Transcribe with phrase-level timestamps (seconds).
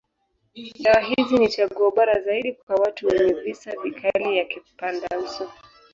[0.83, 5.49] Dawa hizi ni chaguo bora zaidi kwa watu wenye visa vikali ya kipandauso.